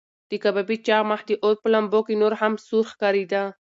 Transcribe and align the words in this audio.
د 0.29 0.31
کبابي 0.43 0.77
چاغ 0.87 1.03
مخ 1.09 1.21
د 1.27 1.31
اور 1.43 1.55
په 1.61 1.67
لمبو 1.73 1.99
کې 2.07 2.13
نور 2.21 2.33
هم 2.41 2.53
سور 2.67 2.85
ښکارېده. 2.91 3.43